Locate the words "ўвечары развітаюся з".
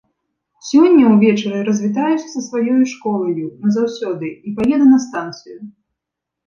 1.15-2.43